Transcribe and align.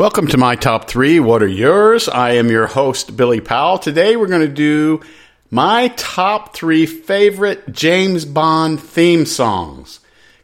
Welcome 0.00 0.28
to 0.28 0.38
my 0.38 0.56
top 0.56 0.88
three. 0.88 1.20
What 1.20 1.42
are 1.42 1.46
yours? 1.46 2.08
I 2.08 2.30
am 2.36 2.48
your 2.48 2.66
host, 2.66 3.18
Billy 3.18 3.42
Powell. 3.42 3.76
Today 3.76 4.16
we're 4.16 4.28
going 4.28 4.40
to 4.40 4.48
do 4.48 5.02
my 5.50 5.88
top 5.88 6.56
three 6.56 6.86
favorite 6.86 7.70
James 7.70 8.24
Bond 8.24 8.80
theme 8.80 9.26
songs. 9.26 10.00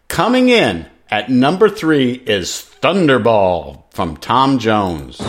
Coming 0.08 0.50
in 0.50 0.84
at 1.10 1.30
number 1.30 1.70
three 1.70 2.12
is 2.12 2.70
Thunderball 2.82 3.84
from 3.94 4.18
Tom 4.18 4.58
Jones. 4.58 5.22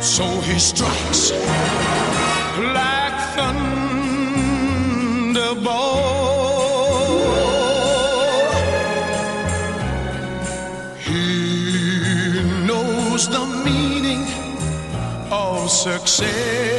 So 0.00 0.24
he 0.40 0.58
strikes 0.58 1.30
like 2.56 3.18
thunderbolt. 3.36 3.70
He 11.04 12.42
knows 12.66 13.28
the 13.28 13.44
meaning 13.64 14.24
of 15.30 15.70
success. 15.70 16.69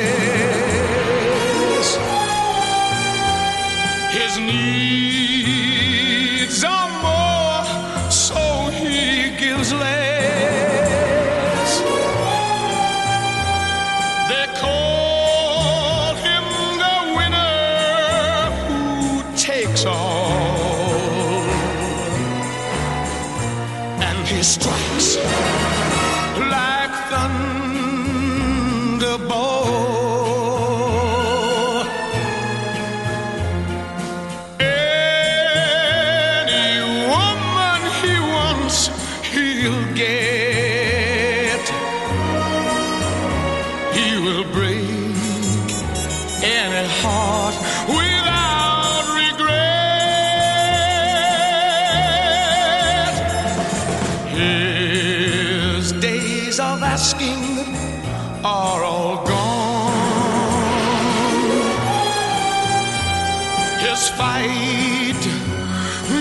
His 63.81 64.09
fight 64.09 65.24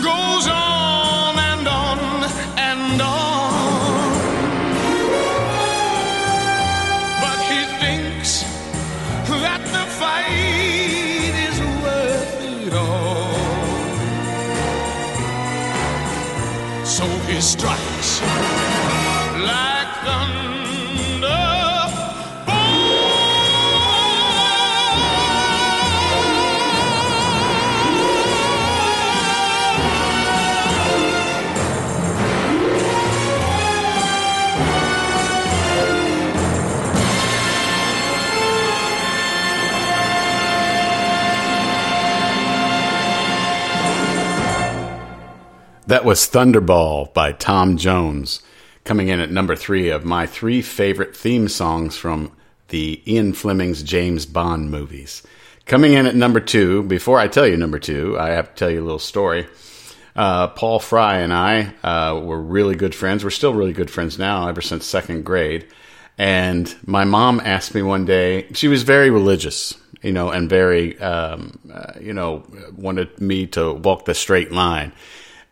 goes 0.03 0.47
on 0.48 1.38
and 1.38 1.69
on 1.69 1.98
and 2.56 3.03
on. 3.03 4.12
But 7.22 7.38
he 7.50 7.60
thinks 7.82 8.31
that 9.28 9.62
the 9.76 9.84
fight 10.00 11.34
is 11.48 11.60
worth 11.82 12.41
it 12.43 12.72
all. 12.72 13.34
So 16.84 17.04
he 17.28 17.41
strikes 17.41 17.90
That 45.91 46.05
was 46.05 46.21
Thunderball 46.28 47.12
by 47.15 47.33
Tom 47.33 47.77
Jones, 47.77 48.43
coming 48.84 49.09
in 49.09 49.19
at 49.19 49.33
number 49.33 49.56
three 49.56 49.89
of 49.89 50.05
my 50.05 50.25
three 50.25 50.62
favorite 50.62 51.17
theme 51.17 51.49
songs 51.49 51.97
from 51.97 52.31
the 52.69 53.03
Ian 53.12 53.33
Fleming's 53.33 53.83
James 53.83 54.25
Bond 54.25 54.71
movies. 54.71 55.25
Coming 55.67 55.95
in 55.95 56.06
at 56.06 56.15
number 56.15 56.39
two, 56.39 56.84
before 56.84 57.19
I 57.19 57.27
tell 57.27 57.45
you 57.45 57.56
number 57.56 57.81
two, 57.81 58.17
I 58.17 58.28
have 58.28 58.51
to 58.51 58.55
tell 58.55 58.71
you 58.71 58.81
a 58.81 58.84
little 58.84 59.01
story. 59.01 59.49
Uh, 60.15 60.47
Paul 60.47 60.78
Fry 60.78 61.19
and 61.19 61.33
I 61.33 61.75
uh, 61.83 62.21
were 62.21 62.41
really 62.41 62.77
good 62.77 62.95
friends. 62.95 63.25
We're 63.25 63.31
still 63.31 63.53
really 63.53 63.72
good 63.72 63.91
friends 63.91 64.17
now, 64.17 64.47
ever 64.47 64.62
since 64.62 64.87
second 64.87 65.25
grade. 65.25 65.67
And 66.17 66.72
my 66.87 67.05
mom 67.05 67.41
asked 67.41 67.75
me 67.75 67.83
one 67.83 68.05
day, 68.05 68.47
she 68.53 68.69
was 68.69 68.84
very 68.84 69.11
religious, 69.11 69.75
you 70.03 70.12
know, 70.12 70.31
and 70.31 70.49
very, 70.49 70.97
um, 71.01 71.59
uh, 71.69 71.95
you 72.01 72.12
know, 72.12 72.45
wanted 72.77 73.21
me 73.21 73.49
to 73.49 73.72
walk 73.72 74.05
the 74.05 74.15
straight 74.15 74.53
line. 74.53 74.93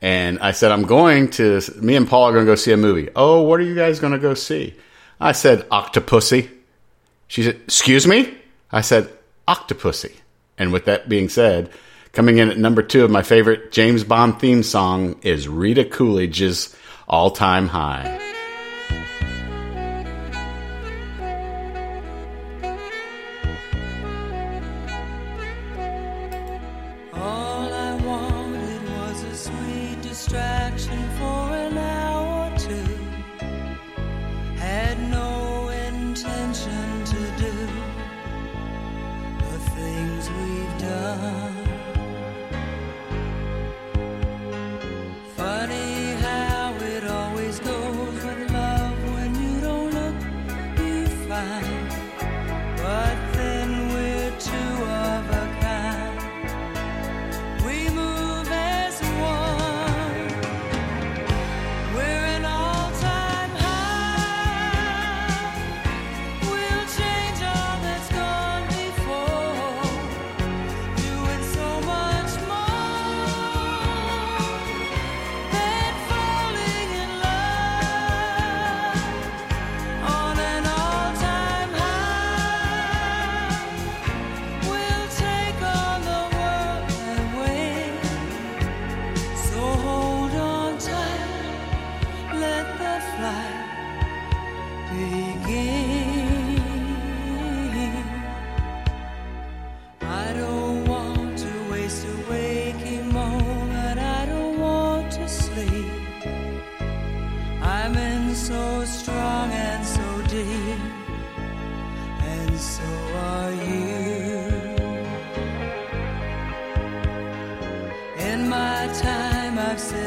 And 0.00 0.38
I 0.38 0.52
said, 0.52 0.70
I'm 0.70 0.84
going 0.84 1.30
to, 1.32 1.60
me 1.76 1.96
and 1.96 2.08
Paul 2.08 2.28
are 2.28 2.32
going 2.32 2.44
to 2.44 2.50
go 2.50 2.54
see 2.54 2.72
a 2.72 2.76
movie. 2.76 3.08
Oh, 3.16 3.42
what 3.42 3.58
are 3.58 3.64
you 3.64 3.74
guys 3.74 3.98
going 3.98 4.12
to 4.12 4.18
go 4.18 4.34
see? 4.34 4.74
I 5.20 5.32
said, 5.32 5.68
Octopussy. 5.70 6.48
She 7.26 7.42
said, 7.42 7.56
Excuse 7.64 8.06
me? 8.06 8.34
I 8.70 8.80
said, 8.82 9.10
Octopussy. 9.48 10.12
And 10.56 10.72
with 10.72 10.84
that 10.84 11.08
being 11.08 11.28
said, 11.28 11.70
coming 12.12 12.38
in 12.38 12.48
at 12.50 12.58
number 12.58 12.82
two 12.82 13.04
of 13.04 13.10
my 13.10 13.22
favorite 13.22 13.72
James 13.72 14.04
Bond 14.04 14.40
theme 14.40 14.62
song 14.62 15.18
is 15.22 15.48
Rita 15.48 15.84
Coolidge's 15.84 16.76
All 17.08 17.30
Time 17.30 17.68
High. 17.68 18.27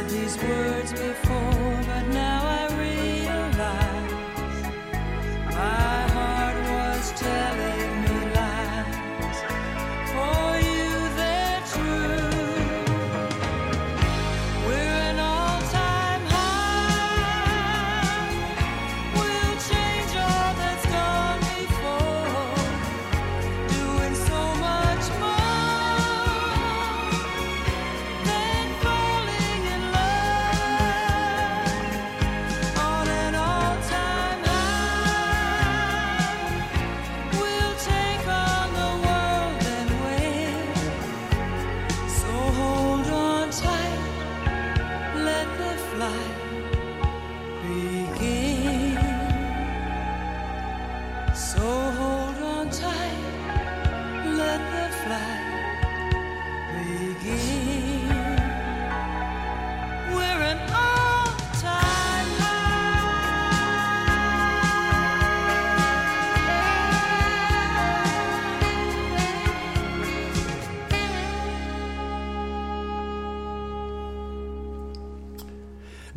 These 0.09 0.38
words 0.42 0.81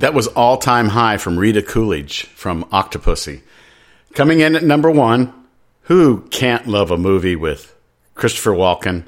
That 0.05 0.13
was 0.13 0.27
All 0.27 0.59
Time 0.59 0.89
High 0.89 1.17
from 1.17 1.39
Rita 1.39 1.63
Coolidge 1.63 2.25
from 2.35 2.65
Octopussy. 2.65 3.41
Coming 4.13 4.41
in 4.41 4.55
at 4.55 4.63
number 4.63 4.91
one, 4.91 5.33
who 5.85 6.29
can't 6.29 6.67
love 6.67 6.91
a 6.91 6.99
movie 6.99 7.37
with 7.37 7.75
Christopher 8.15 8.51
Walken, 8.51 9.05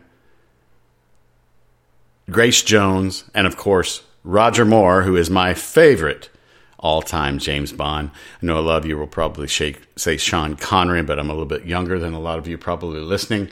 Grace 2.30 2.62
Jones, 2.62 3.24
and 3.34 3.46
of 3.46 3.58
course, 3.58 4.04
Roger 4.24 4.64
Moore, 4.64 5.02
who 5.02 5.16
is 5.16 5.28
my 5.28 5.52
favorite 5.52 6.30
all 6.78 7.02
time 7.02 7.38
James 7.38 7.74
Bond. 7.74 8.10
I 8.42 8.46
know 8.46 8.58
a 8.58 8.60
lot 8.60 8.78
of 8.78 8.86
you 8.86 8.96
will 8.96 9.06
probably 9.06 9.48
shake, 9.48 9.82
say 9.96 10.16
Sean 10.16 10.56
Connery, 10.56 11.02
but 11.02 11.18
I'm 11.18 11.28
a 11.28 11.34
little 11.34 11.44
bit 11.44 11.66
younger 11.66 11.98
than 11.98 12.14
a 12.14 12.20
lot 12.20 12.38
of 12.38 12.48
you 12.48 12.56
probably 12.56 13.00
listening. 13.00 13.50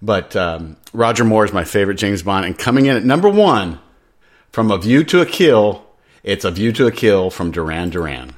But 0.00 0.34
um, 0.36 0.78
Roger 0.94 1.24
Moore 1.24 1.44
is 1.44 1.52
my 1.52 1.64
favorite 1.64 1.98
James 1.98 2.22
Bond. 2.22 2.46
And 2.46 2.58
coming 2.58 2.86
in 2.86 2.96
at 2.96 3.04
number 3.04 3.28
one, 3.28 3.78
from 4.52 4.70
A 4.70 4.78
View 4.78 5.04
to 5.04 5.20
a 5.20 5.26
Kill, 5.26 5.86
it's 6.24 6.44
A 6.44 6.52
View 6.52 6.70
to 6.72 6.86
a 6.86 6.92
Kill 6.92 7.30
from 7.30 7.50
Duran 7.50 7.90
Duran. 7.90 8.34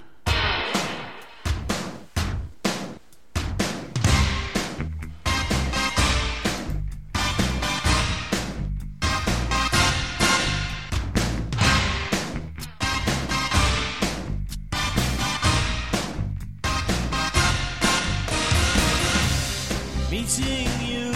Meeting 20.11 20.69
you 20.81 21.13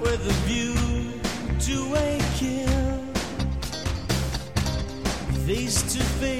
with 0.00 0.24
a 0.24 0.34
view 0.46 0.74
to 1.58 1.94
a 1.96 2.20
kill. 2.36 2.67
Face 5.48 5.80
to 5.94 6.04
face 6.20 6.37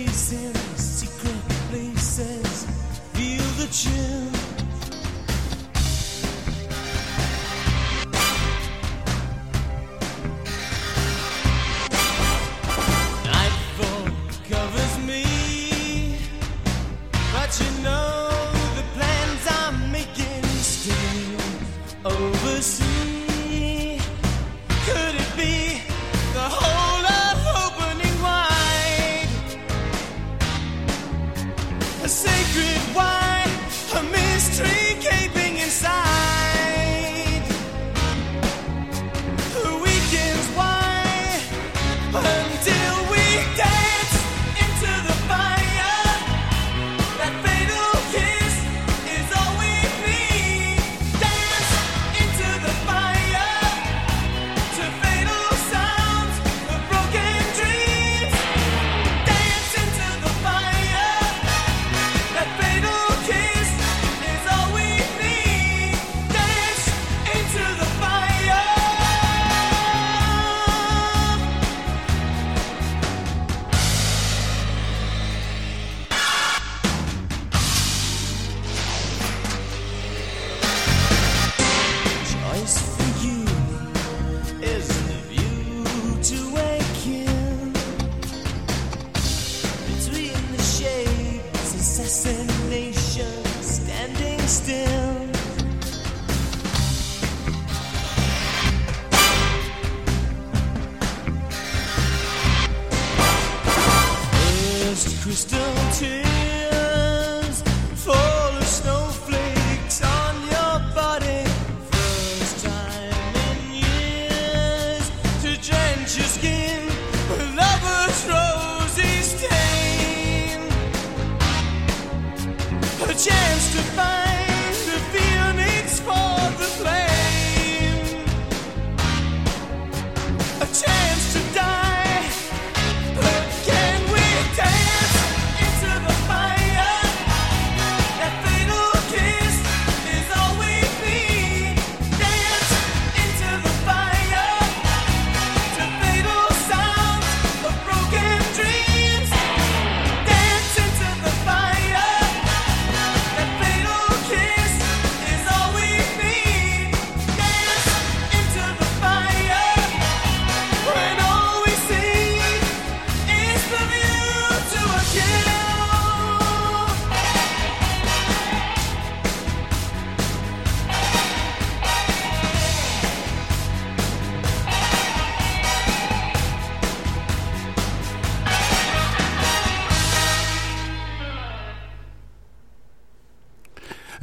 still 105.59 105.91
tears. 105.91 106.38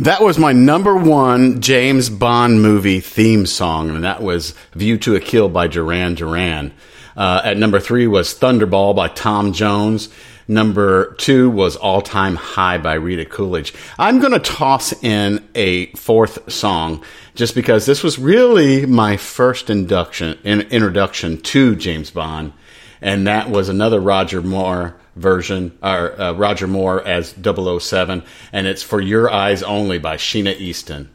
That 0.05 0.21
was 0.21 0.37
my 0.37 0.51
number 0.51 0.95
one 0.95 1.61
James 1.61 2.11
Bond 2.11 2.61
movie 2.61 2.99
theme 2.99 3.47
song, 3.47 3.89
and 3.89 4.03
that 4.03 4.21
was 4.21 4.53
View 4.73 4.99
to 4.99 5.15
a 5.15 5.19
Kill 5.19 5.49
by 5.49 5.65
Duran 5.65 6.13
Duran. 6.13 6.73
Uh, 7.17 7.41
at 7.43 7.57
number 7.57 7.79
three 7.79 8.05
was 8.05 8.37
Thunderball 8.37 8.95
by 8.95 9.07
Tom 9.07 9.51
Jones. 9.51 10.09
Number 10.47 11.15
two 11.15 11.49
was 11.49 11.75
All 11.75 12.03
Time 12.03 12.35
High 12.35 12.77
by 12.77 12.93
Rita 12.93 13.25
Coolidge. 13.25 13.73
I'm 13.97 14.19
going 14.19 14.33
to 14.33 14.39
toss 14.39 14.93
in 15.03 15.43
a 15.55 15.87
fourth 15.93 16.51
song 16.53 17.03
just 17.33 17.55
because 17.55 17.87
this 17.87 18.03
was 18.03 18.19
really 18.19 18.85
my 18.85 19.17
first 19.17 19.71
induction, 19.71 20.37
in, 20.43 20.61
introduction 20.69 21.41
to 21.41 21.75
James 21.75 22.11
Bond. 22.11 22.53
And 23.01 23.25
that 23.25 23.49
was 23.49 23.69
another 23.69 23.99
Roger 23.99 24.43
Moore 24.43 24.97
version, 25.15 25.77
or 25.81 26.19
uh, 26.19 26.33
Roger 26.33 26.67
Moore 26.67 27.05
as 27.05 27.33
007. 27.41 28.23
And 28.51 28.67
it's 28.67 28.83
For 28.83 29.01
Your 29.01 29.31
Eyes 29.31 29.63
Only 29.63 29.97
by 29.97 30.17
Sheena 30.17 30.57
Easton. 30.57 31.09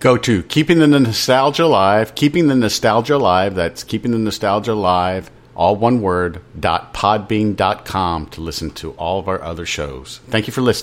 Go 0.00 0.16
to 0.16 0.44
Keeping 0.44 0.78
the 0.78 0.86
Nostalgia 0.86 1.64
Alive, 1.64 2.14
Keeping 2.14 2.46
the 2.46 2.54
Nostalgia 2.54 3.16
Alive, 3.16 3.56
that's 3.56 3.82
Keeping 3.82 4.12
the 4.12 4.18
Nostalgia 4.18 4.72
Alive, 4.72 5.28
all 5.56 5.74
one 5.74 6.00
word, 6.00 6.40
dot 6.58 6.94
podbean 6.94 7.56
dot 7.56 7.84
com 7.84 8.26
to 8.26 8.40
listen 8.40 8.70
to 8.70 8.92
all 8.92 9.18
of 9.18 9.26
our 9.26 9.42
other 9.42 9.66
shows. 9.66 10.20
Thank 10.28 10.46
you 10.46 10.52
for 10.52 10.60
listening. 10.60 10.76